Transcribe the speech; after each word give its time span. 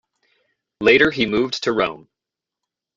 Later 0.79 1.11
he 1.11 1.27
moved 1.27 1.61
to 1.65 1.71
Rome. 1.73 2.09